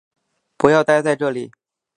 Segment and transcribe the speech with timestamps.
[0.57, 1.51] 不要待在这里